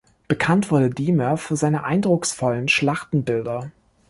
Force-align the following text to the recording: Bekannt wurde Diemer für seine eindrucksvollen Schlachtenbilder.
Bekannt 0.27 0.71
wurde 0.71 0.89
Diemer 0.89 1.37
für 1.37 1.55
seine 1.55 1.83
eindrucksvollen 1.83 2.67
Schlachtenbilder. 2.67 3.69